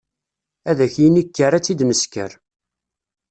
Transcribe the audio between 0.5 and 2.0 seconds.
Ad ak-yini kker ad tt-id